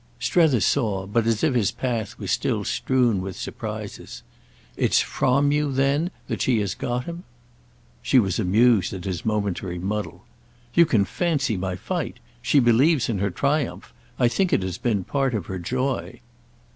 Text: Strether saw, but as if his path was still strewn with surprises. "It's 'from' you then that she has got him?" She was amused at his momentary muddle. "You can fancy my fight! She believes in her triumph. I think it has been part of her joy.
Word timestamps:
Strether 0.19 0.61
saw, 0.61 1.05
but 1.05 1.27
as 1.27 1.43
if 1.43 1.53
his 1.53 1.69
path 1.69 2.17
was 2.17 2.31
still 2.31 2.63
strewn 2.63 3.21
with 3.21 3.35
surprises. 3.35 4.23
"It's 4.75 4.99
'from' 4.99 5.51
you 5.51 5.71
then 5.71 6.09
that 6.25 6.41
she 6.41 6.59
has 6.61 6.73
got 6.73 7.05
him?" 7.05 7.23
She 8.01 8.17
was 8.17 8.39
amused 8.39 8.93
at 8.93 9.03
his 9.05 9.27
momentary 9.27 9.77
muddle. 9.77 10.25
"You 10.73 10.87
can 10.87 11.05
fancy 11.05 11.55
my 11.55 11.75
fight! 11.75 12.19
She 12.41 12.59
believes 12.59 13.09
in 13.09 13.19
her 13.19 13.29
triumph. 13.29 13.93
I 14.17 14.27
think 14.27 14.51
it 14.51 14.63
has 14.63 14.79
been 14.79 15.03
part 15.03 15.35
of 15.35 15.45
her 15.45 15.59
joy. 15.59 16.19